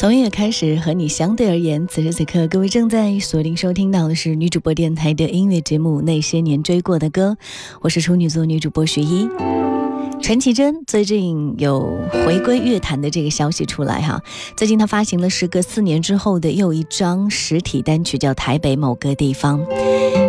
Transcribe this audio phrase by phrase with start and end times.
[0.00, 7.36] 从音乐开始和你相对而言，此时此刻，各位正在锁定收听到的是女主播电台的音乐节目《那些年追过的歌》，
[7.82, 9.28] 我是处女座女主播徐一。
[10.22, 14.22] 陈绮贞最近有回归乐坛的这个消息出来哈，
[14.54, 19.60] 最近她发行了时隔四年之后的又一张实体单曲，叫《台北某个地方》。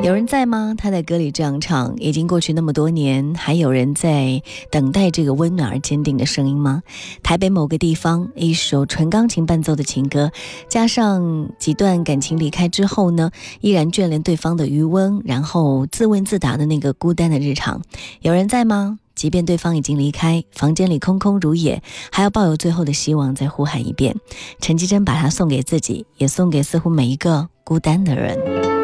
[0.01, 0.73] 有人在吗？
[0.77, 6.83] 她在歌里这样唱：已经过去那么多年，还有人在等待这个温暖而坚定的声音吗？
[7.21, 10.31] 台北某个地方，一首纯钢琴伴奏的情歌，
[10.69, 13.31] 加上几段感情离开之后呢，
[13.61, 17.81] 依然眷恋对方的余温，然后自问自答的那个孤单的日常。
[18.21, 18.99] 有人在吗？
[19.13, 24.15] 即便对方已经离开，房间里空空如也，还要抱有最后的希望，再呼喊一遍。
[24.59, 28.80] 陈绮贞把它送给自己，也送给似乎每一个孤单的人。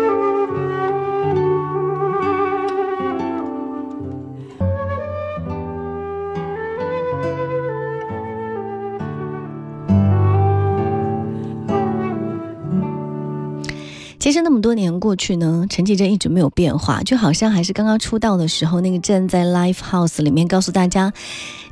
[14.28, 21.14] 其实那么多年过去呢，陈绮贞一直没有变化，就好像还是刚刚出道的时候那个站在 Live House 里面告诉大家。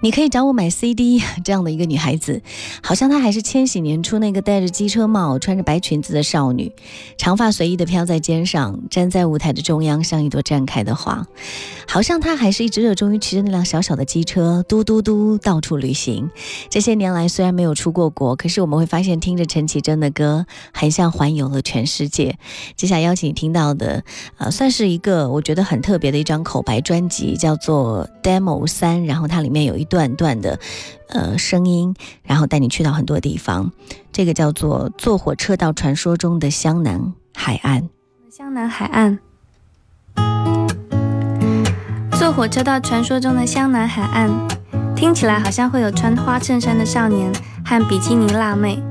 [0.05, 2.39] 你可以找我买 CD 这样的一个女孩子，
[2.83, 6.71] 好像她还是千禧年初那个戴着机车帽、穿着白裙子的少女，
[7.17, 11.25] 长发随意的飘在肩上，站在舞台的中央，像一朵绽开的花。
[11.87, 16.29] 好像她还是一直热衷于骑着那辆小小的机车，嘟嘟嘟到处旅行。
[16.69, 22.37] 这些年来虽然没有出过国，可是我们会发现听着陈绮贞的歌，很像环游了全世界。
[22.75, 24.03] 接下来邀请你听到的，
[24.37, 29.94] 呃，算是一个我觉得很特别的一张口白专辑，叫做 Demo 三，然后它里面有一段。
[29.95, 30.59] 段段的，
[31.07, 33.71] 呃，声音，然后带你去到很多地方。
[34.11, 37.87] 这个叫做坐火车到传说中的湘南海岸。
[38.29, 39.19] 湘南海岸，
[42.19, 44.29] 坐火车到传说中的湘南海岸，
[44.97, 47.31] 听起来好像会有穿花衬衫的少年
[47.63, 48.83] 和比基尼辣妹。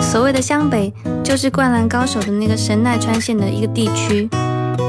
[0.00, 4.30] 所谓的湘北，就是灌篮高手的那个神奈川县的一个地区。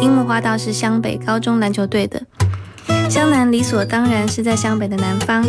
[0.02, 2.22] 樱木花道是湘北高中篮球队的。
[3.09, 5.44] 湘南理所当然是在湘北的南方，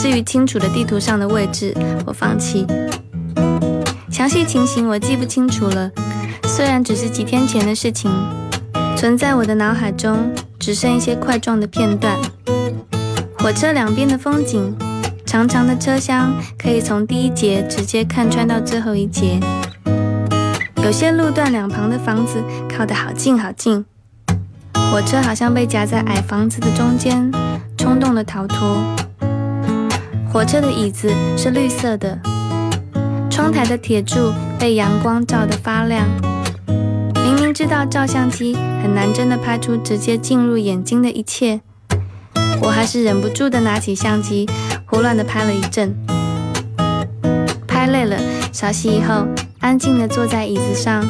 [0.00, 1.72] 至于清楚的地图上的位置，
[2.04, 2.66] 我放弃。
[4.10, 5.90] 详细情形我记不清楚了，
[6.44, 8.10] 虽然只是几天前的事情，
[8.96, 12.18] 存在我的脑海中只剩一些块状的片段。
[13.38, 14.76] 火车两边的风景，
[15.24, 19.38] 长长的车厢可以从第一节直接看穿到最后一节。
[20.82, 23.84] 有些路段两旁的房子靠得好近好近。
[24.96, 27.30] 火车好像被夹在矮房子的中间，
[27.76, 28.82] 冲动的逃脱。
[30.32, 32.18] 火车的椅子是绿色的，
[33.28, 36.08] 窗台的铁柱被阳光照得发亮。
[37.22, 41.60] 明明知道照相机很难真的拍出直接进入眼睛的一切，
[42.62, 44.48] 我还是忍不住的拿起相机，
[44.86, 45.94] 胡乱的拍了一阵。
[47.68, 48.16] 拍累了，
[48.50, 49.26] 稍息以后，
[49.60, 51.06] 安静的坐在椅子上，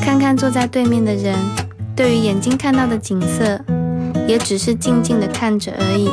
[0.00, 1.36] 看看坐在对面的人。
[1.96, 3.58] 对于眼睛看到的景色，
[4.28, 6.10] 也只是静静的看着而已，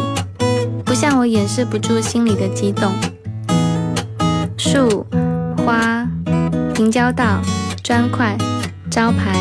[0.86, 2.94] 不像我掩饰不住心里的激动。
[4.58, 5.06] 树、
[5.58, 6.08] 花、
[6.74, 7.42] 平交道、
[7.84, 8.38] 砖块、
[8.90, 9.34] 招牌、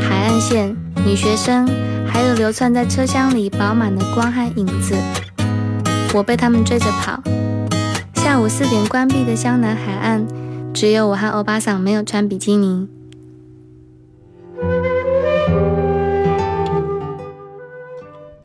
[0.00, 0.76] 海岸线、
[1.06, 1.68] 女学生，
[2.04, 4.96] 还有流窜在车厢里饱满的光和影子，
[6.12, 7.22] 我被他们追着跑。
[8.14, 10.26] 下午四点关闭的湘南海岸，
[10.74, 12.88] 只有我和欧巴桑没有穿比基尼。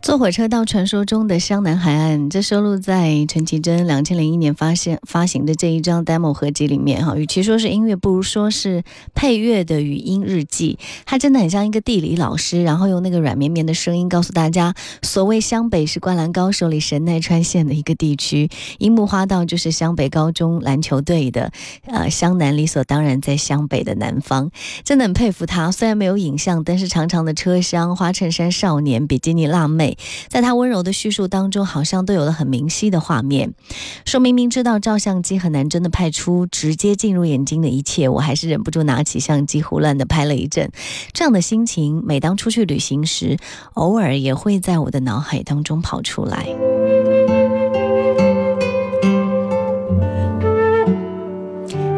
[0.02, 7.16] 坐火车到传说中的湘南海岸，这收录在陈绮贞两千零一年发现发行的这一张 demo 合集里面哈。
[7.16, 8.84] 与其说是音乐，不如说是
[9.14, 10.80] 配乐的语音日记。
[11.06, 18.50] 它真的很像一个地理老师，然后用那个软绵绵的声音告诉大家，所谓湘北是灌篮高手里神奈川县的一个地区，
[18.80, 21.52] 樱木花道就是湘北高中篮球队的。
[21.86, 24.50] 呃，湘南理所当然在湘北的南方，
[24.84, 25.72] 真的很佩服他。
[25.72, 29.91] 虽然没有影像，但是长长的车厢、花衬衫少年、比基尼辣妹。
[30.28, 33.54] 在他温柔的叙述当中，好像都有了很明晰的画面。
[34.06, 40.72] 说明明知道照相机很难真的拍出直接进入眼睛的一切，我还是忍不住拿起相机胡乱的拍了一阵。
[41.14, 43.38] 这样的心情，每当出去旅行时，
[43.74, 46.48] 偶尔也会在我的脑海当中跑出来。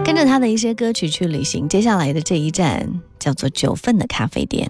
[0.05, 4.69] 跟着他的一些歌曲去旅行，接下来的这一站叫做九份的咖啡店。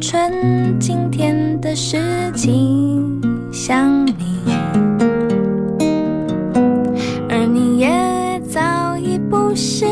[0.00, 1.98] 纯今天的事
[2.34, 3.20] 情
[3.52, 4.12] 想你，
[7.28, 9.86] 而你也早已不是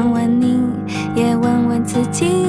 [0.00, 0.58] 问问你，
[1.14, 2.46] 也问问自己，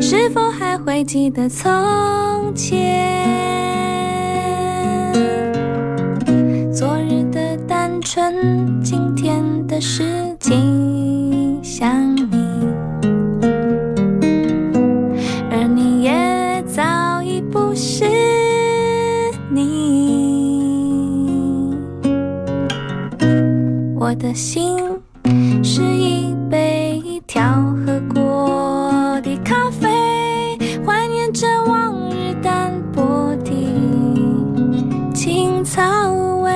[0.00, 1.70] 是否还会记得从
[2.52, 3.14] 前，
[6.74, 10.87] 昨日的单纯，今天的事情。
[24.18, 24.76] 的心
[25.62, 27.40] 是一杯调
[27.86, 29.88] 和过的咖啡。
[30.84, 33.52] 怀念着往日淡薄的
[35.14, 35.82] 青草
[36.42, 36.50] 味，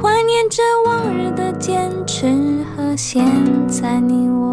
[0.00, 3.24] 怀念着往日的坚持和现
[3.68, 4.51] 在你我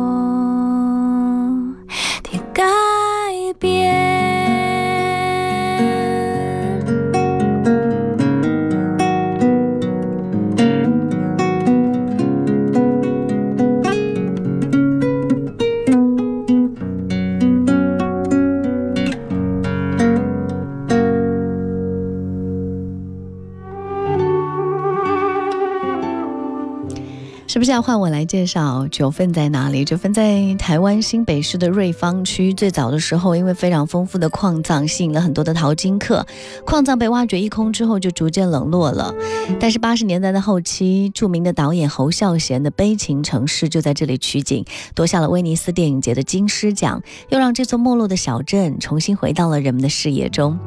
[27.70, 29.86] 现在换我来介绍九份在哪里？
[29.86, 32.52] 九份在台湾新北市的瑞芳区。
[32.52, 36.26] 最早的时候，因为非常丰富的矿藏，吸引了很多的淘金客。
[36.66, 39.14] 矿藏被挖掘一空之后，就逐渐冷落了。
[39.60, 50.58] 但是八十年代的后期，著名的导演侯孝贤的《悲情城市》就在这里取景，夺下了威尼斯电影节的金狮奖，又让这座没落的小镇重新回到了人们的视野中。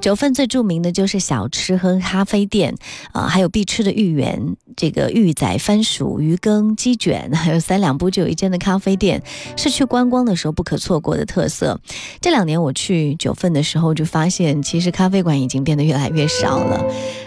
[0.00, 2.76] 九份最著名的就是小吃和咖啡店，
[3.10, 6.20] 啊，还有必吃的芋圆，这个芋仔、番薯。
[6.20, 9.22] 鱼羹、鸡卷，还有三两步就有一间的咖啡店，
[9.56, 11.80] 是去观光的时候不可错过的特色。
[12.20, 16.84] 这两年我去九份的时候，就发现其实咖啡馆已经变得越来越少了。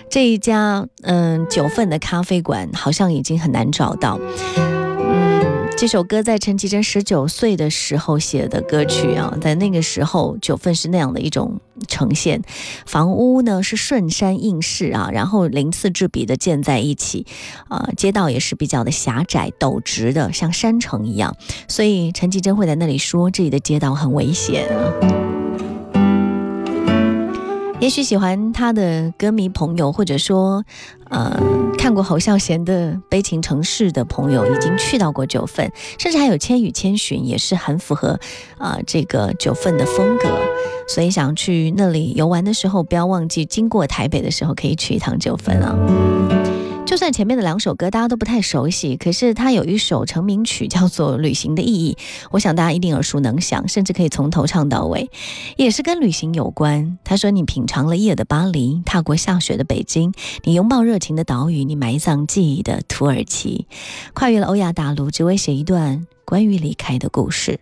[0.08, 4.20] 这一家，嗯，九份的咖啡馆好像已经很难找到。
[5.78, 12.42] 这首歌在陈绮贞十九岁的时候写的歌曲啊，在那个时候九份是那样的一种呈现，
[12.88, 17.28] 房屋呢是顺山应势啊，然后鳞次栉比的建在一起，
[17.68, 25.27] 啊，街道也是比较的狭窄陡直的，像山城一样，所以陈绮贞会在那里说这里的街道很危险啊。
[27.80, 30.64] 也许喜欢他的歌迷朋友，或者说，
[31.10, 31.40] 呃，
[31.78, 38.20] 看过侯孝贤的《悲情城市》的朋友，已经去到过九份，甚至还有《千与千寻》，也是很符合
[38.58, 40.28] 啊这个九份的风格。
[40.88, 46.57] 所以想去那里游玩的时候，不要忘记经过台北的时候，可以去一趟九份啊。
[46.88, 51.98] 就算前面的两首歌大家都不太熟悉，可是他有一首成名曲叫做《旅行的意义》，
[52.32, 55.12] 我想大家一定耳熟能详，甚至可以从头唱到尾，
[55.58, 56.98] 也是跟旅行有关。
[57.04, 60.14] 他说：“你品尝了夜的巴黎，踏过下雪的北京，
[60.46, 63.68] 你拥抱热情的岛屿，你埋葬记忆的土耳其，
[64.14, 67.60] 跨越了欧亚大陆，只为写一段关于离开的故事。”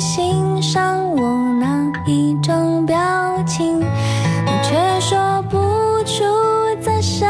[0.00, 2.96] 欣赏我哪一种表
[3.46, 3.80] 情
[4.62, 5.58] 却说不
[6.04, 6.24] 出
[6.80, 7.24] 在什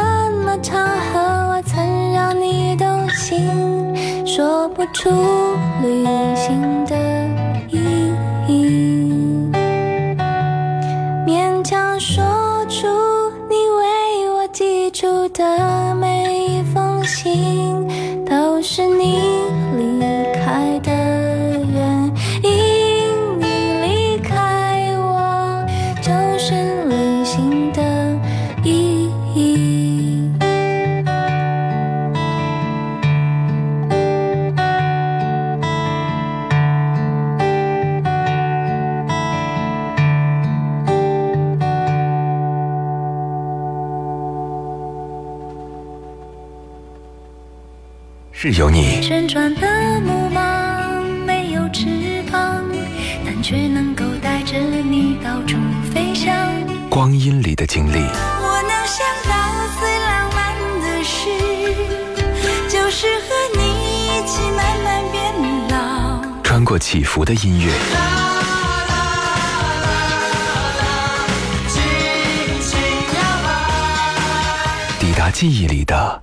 [0.45, 3.47] 么场合我曾让你动心
[4.27, 5.11] 说不出
[5.83, 6.05] 旅
[6.35, 7.24] 行的
[48.45, 49.67] 是有你，旋转的
[50.01, 52.63] 木马没有翅膀，
[53.25, 55.57] 但却能够带着你到处
[55.95, 56.31] 飞翔。
[56.91, 59.33] 光阴里的经历，我能想到
[59.81, 61.31] 最浪漫的事，
[62.69, 63.63] 就是和你
[64.09, 65.33] 一起慢慢变
[65.71, 66.21] 老。
[66.43, 67.73] 穿过起伏的音乐，
[75.01, 76.23] 抵达记忆里的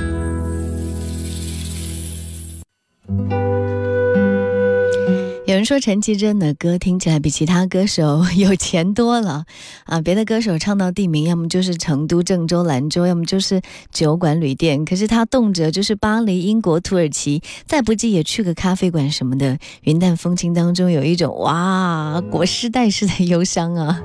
[5.51, 9.43] 有人说陈绮贞的歌听起来比其他歌手有钱多了
[9.83, 9.99] 啊！
[9.99, 19.57] 别的歌手唱到地名，要么就是成都、郑州、兰州，要么就是酒馆、旅店，可是他动辄就是巴黎、英国、土耳其，再不济也去个咖啡馆什么的。
[19.81, 23.99] 云淡风轻当中有一种哇，国师代式的忧伤啊！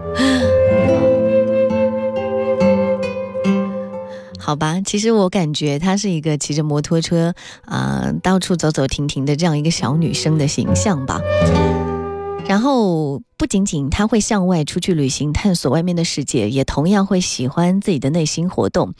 [4.46, 11.20] 好吧，其实我感觉她是一个骑着摩托车啊、到处走走停停的这样一个小女生的形象吧。
[12.48, 18.94] 然后不仅仅他会向外出去旅行，探索外面的世界，也同样会喜欢自己的内心活动。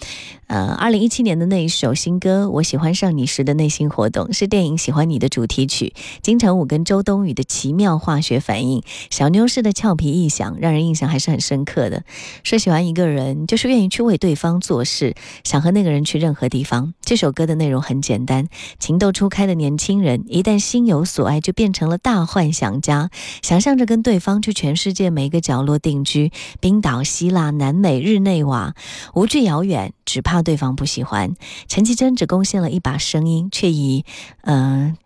[0.49, 12.05] 呃，二零一七年的那一首新歌《我喜欢上你时的内心活动》是电影《喜欢你》的主题曲，金城武跟周冬雨的奇妙化学反应，小妞式的俏皮异想，让人印象还是很深刻的。
[12.45, 16.93] 说喜欢一个人，就是愿意去为对方做事，想和那个人去任何地方。
[17.01, 23.11] 这首歌的内容很简单：情窦初开的年轻人，一旦心有所爱，就变成了大幻想家，
[23.43, 28.75] 想象着跟对方去全世界每一个角落定居，冰岛、希腊、南美、日内瓦，
[29.15, 31.35] 无惧遥远，只怕对方不喜欢。
[31.69, 34.05] 陈绮贞只贡献了一把声音，却以
[34.43, 34.97] 嗯。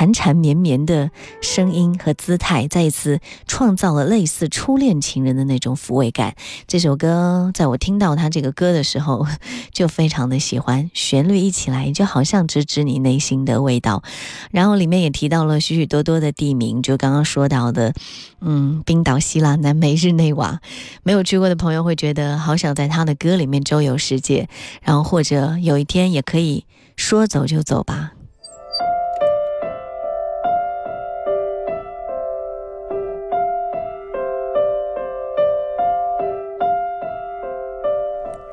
[0.00, 1.10] 缠缠绵绵的
[1.42, 6.36] 声音和姿态，再一次创造了类似初恋情人的那种抚慰感。
[6.66, 9.26] 这首歌，在我听到他这个歌的时候，
[9.74, 10.90] 就非常的喜欢。
[10.94, 14.02] 旋律一起来，就好像直指你内心的味道。
[14.50, 17.92] 然后里面也提到了许许多多的地名，就刚刚说到的，
[18.40, 20.62] 嗯，冰岛、希腊、南美、日内瓦，
[21.02, 24.48] 没有去过的朋友会觉得好想在他的歌里面周游世界，
[24.80, 26.64] 然后或者有一天也可以
[26.96, 28.12] 说走就走吧。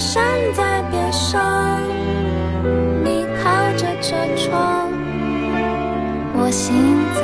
[0.00, 1.78] 山在边上，
[3.04, 4.90] 你靠着车窗，
[6.32, 7.22] 我心脏